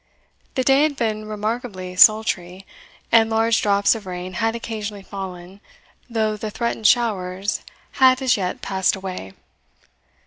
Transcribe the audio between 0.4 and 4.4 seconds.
The day had been remarkably sultry, and large drops of rain